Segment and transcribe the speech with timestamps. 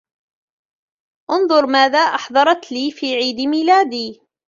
[1.31, 4.21] أنظر ماذا أحضرت لي في عيد ميلادي!